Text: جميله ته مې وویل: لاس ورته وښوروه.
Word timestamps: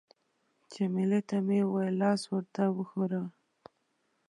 جميله 0.73 1.19
ته 1.29 1.37
مې 1.45 1.59
وویل: 1.65 1.95
لاس 2.01 2.21
ورته 2.31 2.63
وښوروه. 2.75 3.29